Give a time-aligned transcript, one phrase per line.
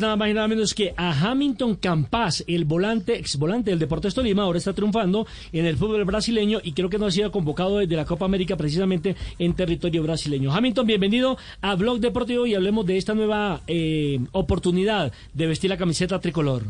[0.00, 4.14] nada más y nada menos que a Hamilton Campas, el volante, ex volante del Deportes
[4.14, 7.78] Tolima, ahora está triunfando en el fútbol brasileño y creo que no ha sido convocado
[7.78, 10.52] desde la Copa América precisamente en territorio brasileño.
[10.52, 15.76] Hamilton, bienvenido a Blog Deportivo y hablemos de esta nueva eh, oportunidad de vestir la
[15.76, 16.62] camiseta tricolor.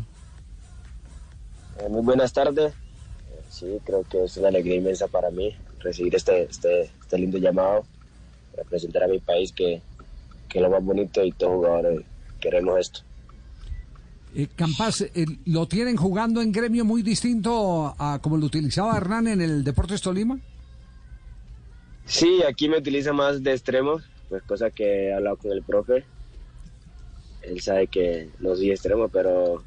[1.79, 2.73] Eh, muy buenas tardes.
[2.73, 7.37] Eh, sí, creo que es una alegría inmensa para mí recibir este, este, este lindo
[7.37, 7.85] llamado,
[8.57, 9.81] representar a mi país que,
[10.49, 12.05] que es lo más bonito y todos jugadores
[12.39, 12.99] queremos esto.
[14.37, 14.49] Eh,
[15.13, 19.63] eh, ¿lo tienen jugando en gremio muy distinto a como lo utilizaba Hernán en el
[19.63, 20.37] Deportes Tolima?
[22.05, 26.03] Sí, aquí me utiliza más de extremo, pues cosa que he hablado con el profe.
[27.43, 29.63] Él sabe que no soy extremo, pero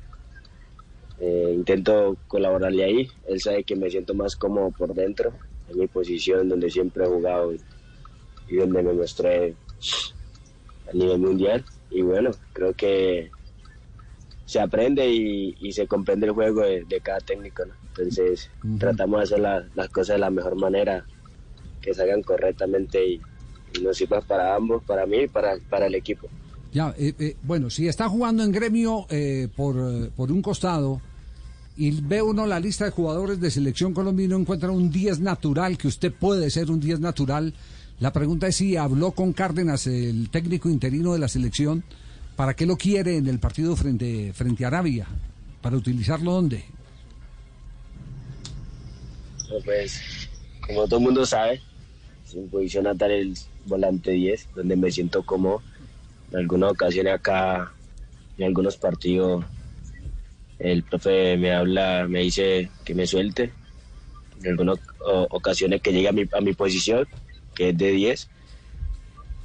[1.19, 3.08] eh, intento colaborarle ahí.
[3.27, 5.33] Él sabe que me siento más cómodo por dentro,
[5.70, 7.55] en mi posición donde siempre he jugado
[8.48, 9.55] y donde me mostré
[10.91, 11.64] a nivel mundial.
[11.91, 13.30] Y bueno, creo que
[14.49, 17.67] se aprende y, y se comprende el juego de, de cada técnico.
[17.67, 17.75] ¿no?
[17.89, 21.05] Entonces tratamos de hacer la- las cosas de la mejor manera,
[21.83, 23.21] que salgan correctamente y,
[23.79, 26.29] y nos sirva para ambos, para mí y para, para el equipo.
[26.73, 31.03] Ya, eh, eh, bueno, si está jugando en gremio eh, por, eh, por un costado
[31.77, 35.89] y ve uno la lista de jugadores de selección colombiana, encuentra un 10 natural, que
[35.89, 37.53] usted puede ser un 10 natural.
[38.01, 41.85] La pregunta es si habló con Cárdenas, el técnico interino de la selección,
[42.39, 45.08] ¿para qué lo quiere en el partido frente, frente a Arabia?
[45.61, 46.64] ¿Para utilizarlo dónde?
[49.64, 50.29] Pues,
[50.64, 51.61] como todo el mundo sabe,
[52.24, 53.35] sin posición natal el
[53.67, 55.63] volante 10, donde me siento cómodo.
[56.30, 57.73] En algunas ocasiones acá,
[58.39, 59.45] en algunos partidos,
[60.61, 63.52] el profe me habla, me dice que me suelte.
[64.45, 64.79] En algunas
[65.30, 67.05] ocasiones que llegue a mi, a mi posición,
[67.57, 68.29] que es de 10.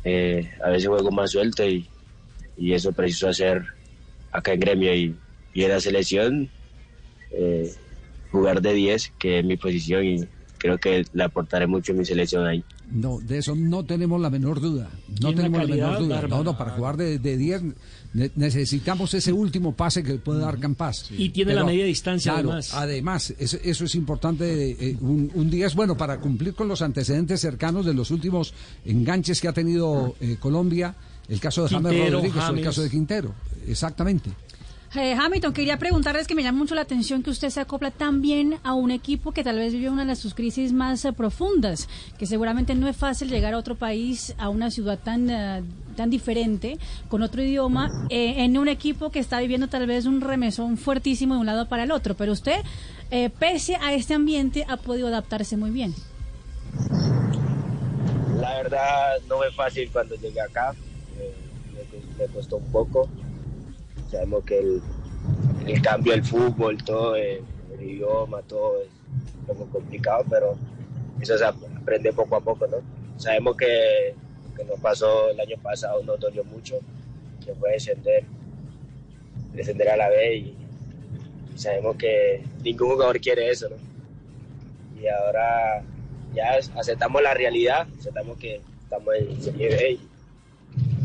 [0.03, 1.89] Eh, a veces juego más suelto y,
[2.57, 3.63] y eso preciso hacer
[4.31, 5.15] acá en gremio y,
[5.53, 6.49] y en la selección.
[7.31, 7.71] eh,
[8.31, 10.25] jugar de 10, que es mi posición y
[10.57, 12.63] creo que le aportaré mucho a mi selección ahí.
[12.91, 14.89] No, de eso no tenemos la menor duda.
[15.21, 16.27] No tenemos la calidad menor duda.
[16.27, 17.61] No, no, para jugar de de 10
[18.13, 21.11] ne- necesitamos ese último pase que puede dar Campas.
[21.11, 22.73] Y tiene la media distancia, claro, además.
[22.73, 24.71] Además, eso, eso es importante.
[24.71, 28.53] eh, un, un 10, bueno, para cumplir con los antecedentes cercanos de los últimos
[28.85, 30.95] enganches que ha tenido eh, Colombia,
[31.33, 32.65] el caso de James Quintero, Rodríguez o el James.
[32.65, 33.33] caso de Quintero.
[33.67, 34.29] Exactamente.
[34.95, 38.21] Eh, Hamilton, quería preguntarles que me llama mucho la atención que usted se acopla tan
[38.21, 41.89] bien a un equipo que tal vez vive una de sus crisis más eh, profundas,
[42.19, 45.63] que seguramente no es fácil llegar a otro país, a una ciudad tan, eh,
[45.95, 46.77] tan diferente,
[47.09, 51.33] con otro idioma, eh, en un equipo que está viviendo tal vez un remesón fuertísimo
[51.33, 52.15] de un lado para el otro.
[52.15, 52.61] Pero usted,
[53.09, 55.95] eh, pese a este ambiente, ha podido adaptarse muy bien.
[58.39, 60.75] La verdad no fue fácil cuando llegué acá,
[62.17, 63.09] me costó un poco.
[64.09, 64.81] Sabemos que el,
[65.67, 67.41] el cambio del fútbol, todo, eh,
[67.73, 68.89] el idioma, todo es
[69.39, 70.55] un poco complicado, pero
[71.19, 72.77] eso se ap- aprende poco a poco, ¿no?
[73.17, 74.13] Sabemos que,
[74.55, 76.79] que nos pasó el año pasado, nos dolió mucho,
[77.43, 78.23] que fue descender,
[79.53, 80.57] descender a la B y,
[81.55, 83.75] sabemos que ningún jugador quiere eso, ¿no?
[85.01, 85.83] Y ahora
[86.33, 89.99] ya aceptamos la realidad, aceptamos que estamos en Serie B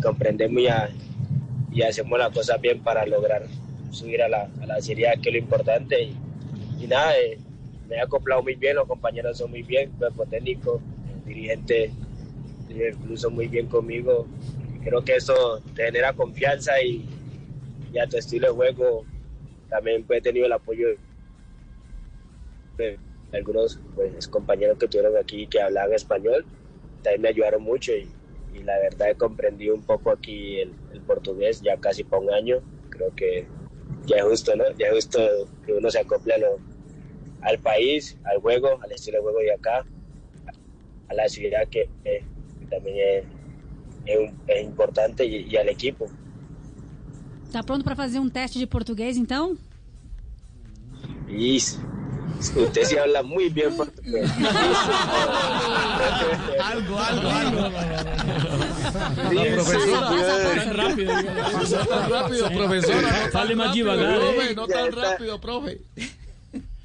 [0.02, 0.68] comprendemos y,
[1.78, 3.46] y hacemos las cosas bien para lograr
[3.90, 4.48] subir a la,
[4.80, 6.10] Serie que es lo importante.
[6.78, 7.38] Y, nada, eh,
[7.88, 10.80] me he acoplado muy bien, los compañeros son muy bien, cuerpo técnico,
[11.26, 11.90] el dirigente
[13.16, 14.26] son muy bien conmigo.
[14.84, 17.04] Creo que eso te genera confianza y,
[17.92, 19.04] y a tu estilo de juego
[19.68, 20.88] también pues, he tenido el apoyo
[22.76, 22.98] de
[23.32, 26.44] algunos pues, compañeros que tuvieron aquí que hablaban español,
[27.02, 28.08] también me ayudaron mucho y,
[28.54, 32.30] y la verdad he comprendido un poco aquí el, el portugués ya casi por un
[32.32, 32.60] año.
[32.90, 33.46] Creo que
[34.06, 34.64] ya es justo, ¿no?
[34.78, 35.18] Ya es justo
[35.64, 36.58] que uno se acople a lo-
[37.42, 39.84] al país, al juego, al estilo de juego de acá,
[41.08, 42.24] a la ciudad que, eh,
[42.58, 43.24] que también es,
[44.06, 46.06] es un- es importante y, y al equipo.
[47.52, 49.56] Tá pronto para fazer um teste de português, então?
[51.28, 51.78] Isso.
[52.40, 54.30] Usted sí habla muy bien portugués.
[56.62, 58.17] Algo, algo, algo.
[59.30, 60.72] Sí, profesora.
[60.72, 61.12] rápido.
[61.22, 63.00] No tan rápido, profesora.
[63.02, 64.54] No tan Sale más rápido, divagar, profe, ¿eh?
[64.54, 65.80] No tan rápido, profe.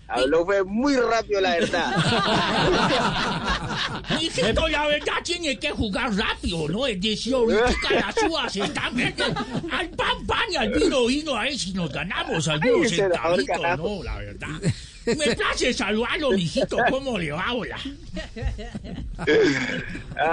[0.07, 1.91] Habló fue muy rápido, la verdad.
[4.21, 6.85] Hijito, la verdad tiene que jugar rápido, ¿no?
[6.85, 8.99] Es decir, ahorita las uvas están.
[9.71, 13.77] Al pan, pan y al vino, vino, a ver si nos ganamos algunos centavitos.
[13.77, 14.03] ¿no?
[14.03, 14.49] La verdad.
[15.05, 17.77] Me place saludarlo, mijito, ¿cómo le va, hola?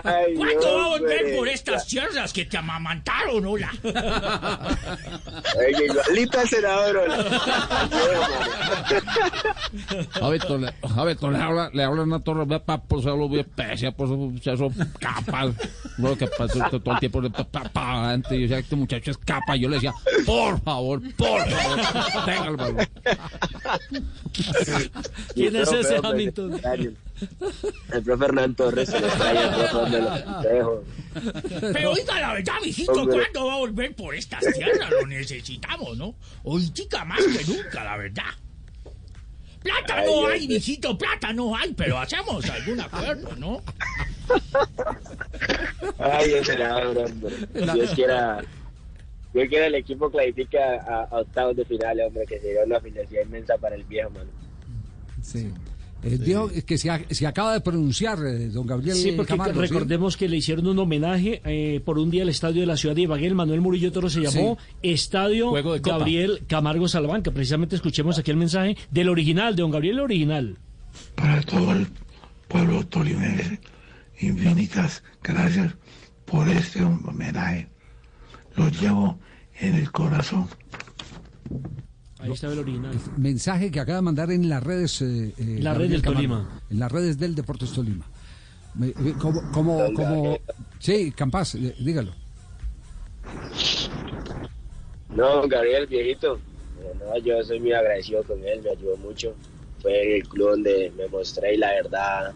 [0.04, 3.70] Ay, ¿Cuándo va a volver por estas tierras que te amamantaron, hola?
[5.56, 6.96] Oye, igualito al senador.
[6.96, 7.30] hola.
[10.10, 10.58] Javito,
[11.30, 14.72] le, habla, le habla una torre de papo, se habla muy especial, por eso, eso
[14.98, 15.54] capaz.
[15.98, 18.76] Lo que que todo el tiempo le pa, pa, pa, adelante, y yo decía, este
[18.76, 19.92] muchacho es capa, yo le decía,
[20.24, 22.88] por favor, por favor, tenga el valor.
[25.34, 26.60] ¿Quién es ese Hamilton?
[27.92, 30.84] El profe Hernán Torres se lo extraña, el profe donde los espejos.
[31.72, 33.18] Pero oiga, la verdad, mijito, Hombre.
[33.18, 34.90] ¿cuándo va a volver por estas tierras?
[34.90, 36.14] Lo necesitamos, ¿no?
[36.44, 38.24] Ahorita más que nunca, la verdad.
[39.62, 43.62] Plata Ay, no Dios hay, mijito, plata no hay, pero hacemos algún acuerdo, ¿no?
[45.98, 47.36] Ay, senador, hombre.
[47.74, 48.42] Dios quiera.
[49.32, 53.22] Dios quiera el equipo clasifica a, a octavos de final, hombre, que sería una felicidad
[53.24, 54.30] inmensa para el viejo, mano.
[55.22, 55.50] Sí.
[56.02, 59.68] El viejo que se, acaba de pronunciar, eh, don Gabriel Sí, porque Camargo, ¿sí?
[59.68, 62.94] recordemos que le hicieron un homenaje eh, por un día al estadio de la ciudad
[62.94, 63.26] de Ibagué.
[63.26, 65.98] El Manuel Murillo Toro se llamó Estadio Juego de Copa.
[65.98, 67.30] Gabriel Camargo Salamanca.
[67.32, 70.58] Precisamente escuchemos aquí el mensaje del original, de don Gabriel el original.
[71.14, 71.86] para todo el
[72.48, 73.60] pueblo tolimense.
[74.20, 75.74] Infinitas gracias
[76.24, 77.68] por este homenaje.
[78.60, 79.18] Lo llevo
[79.58, 80.46] en el corazón.
[82.18, 82.94] Ahí estaba el original.
[83.16, 85.00] Mensaje que acaba de mandar en las redes.
[85.00, 86.20] eh, eh, La red Gabriel del Camargo.
[86.20, 86.60] Tolima.
[86.68, 88.04] En las redes del Deportes Tolima.
[88.82, 90.38] Eh, como, como, como,
[90.78, 92.12] sí, Campas, eh, dígalo.
[95.08, 96.36] No, Gabriel, viejito.
[96.82, 99.34] eh, No, yo soy muy agradecido con él, me ayudó mucho.
[99.80, 102.34] Fue en el club donde me mostré y la verdad.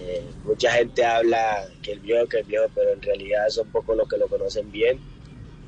[0.00, 3.94] eh, mucha gente habla que el viejo, que el viejo, pero en realidad son pocos
[3.96, 4.98] los que lo conocen bien.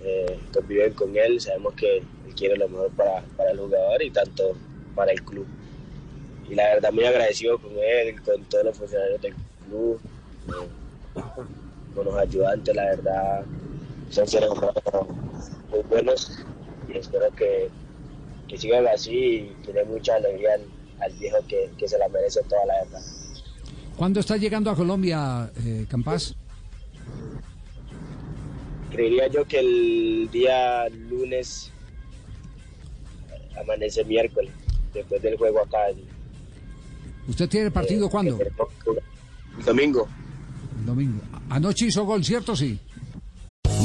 [0.03, 2.03] Eh, conviven con él, sabemos que
[2.37, 4.57] quiere lo mejor para, para el jugador y tanto
[4.95, 5.47] para el club.
[6.49, 9.35] Y la verdad, muy agradecido con él, con todos los funcionarios del
[9.67, 10.01] club,
[10.49, 11.21] eh,
[11.95, 13.45] con los ayudantes, la verdad.
[14.11, 14.49] Son seres
[15.71, 16.39] muy buenos
[16.93, 17.69] y espero que,
[18.49, 20.63] que sigan así y que dé mucha alegría al,
[21.01, 23.03] al viejo que, que se la merece toda la verdad.
[23.97, 26.35] ¿Cuándo está llegando a Colombia, eh, Campas?
[28.91, 31.71] Creería yo que el día lunes
[33.59, 34.51] amanece miércoles,
[34.93, 35.79] después del juego acá.
[37.29, 38.39] ¿Usted tiene partido eh, cuándo?
[39.59, 40.09] el domingo.
[40.81, 41.21] El domingo.
[41.49, 42.57] Anoche hizo gol, ¿cierto?
[42.57, 42.79] Sí.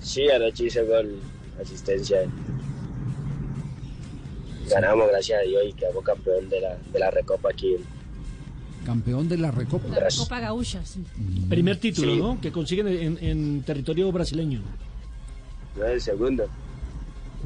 [0.00, 1.18] Sí, anoche hice gol,
[1.60, 2.18] asistencia.
[4.70, 7.76] Ganamos, gracias a Dios, y quedamos campeón de la, de la Recopa aquí.
[8.84, 9.88] Campeón de la Recopa.
[9.88, 11.02] La Copa Gaúcha, sí.
[11.48, 12.20] Primer título, Sí.
[12.20, 12.40] ¿no?
[12.40, 14.60] Que consiguen en, en territorio brasileño.
[15.76, 16.46] No es el segundo.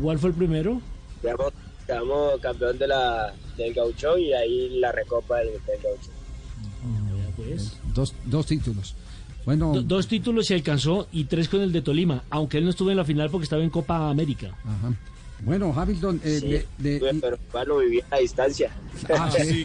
[0.01, 0.81] ¿Cuál fue el primero?
[1.21, 1.53] Quedamos,
[1.87, 6.13] quedamos campeón de la, del Gauchón y ahí la Recopa del, del Gauchón.
[7.15, 7.77] Vea, pues.
[7.95, 8.95] Dos, dos títulos.
[9.45, 12.71] Bueno, Do- dos títulos se alcanzó y tres con el de Tolima, aunque él no
[12.71, 14.49] estuvo en la final porque estaba en Copa América.
[14.65, 14.93] ajá.
[15.45, 18.71] Bueno, Hamilton, eh, Sí, le- le- tuve, pero igual lo viví a distancia.
[19.13, 19.65] Ah, sí.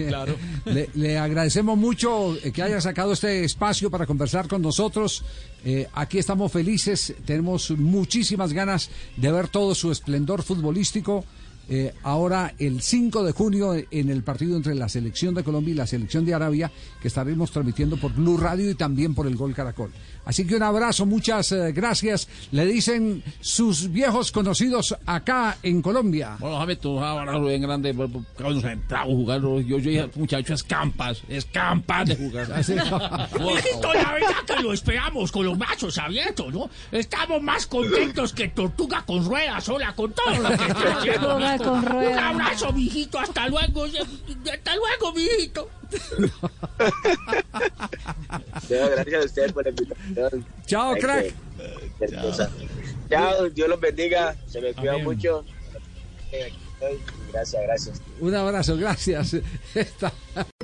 [0.65, 5.23] Le, le agradecemos mucho eh, que haya sacado este espacio para conversar con nosotros.
[5.63, 11.23] Eh, aquí estamos felices, tenemos muchísimas ganas de ver todo su esplendor futbolístico.
[11.69, 15.75] Eh, ahora, el 5 de junio, en el partido entre la selección de Colombia y
[15.75, 16.71] la selección de Arabia,
[17.01, 19.91] que estaremos transmitiendo por Blue Radio y también por el Gol Caracol.
[20.25, 22.27] Así que un abrazo, muchas eh, gracias.
[22.51, 26.35] Le dicen sus viejos conocidos acá en Colombia.
[26.39, 29.61] Bueno, Jaime, tú un abrazo bien grande, pues, pues, concentrado jugando.
[29.61, 32.51] Yo, yo dije, muchacho, escampas, escampas de jugar.
[32.51, 32.73] Así-
[33.39, 36.69] Mijito, la verdad que lo esperamos con los brazos abiertos, ¿no?
[36.91, 41.39] Estamos más contentos que tortuga con ruedas, hola, con todo lo que está haciendo.
[41.57, 43.19] Con Un abrazo, mijito.
[43.19, 43.85] Hasta luego.
[43.85, 45.69] Hasta luego, mijito.
[48.69, 50.45] No, gracias a ustedes por la invitación.
[50.65, 51.33] Chao, Hay crack.
[51.99, 52.07] que-.
[53.09, 54.35] Chao, Dios los bendiga.
[54.47, 55.45] Se me cuida mucho.
[56.31, 56.99] Estoy.
[57.31, 58.01] Gracias, gracias.
[58.19, 59.35] Un abrazo, gracias.
[59.75, 60.11] Esta-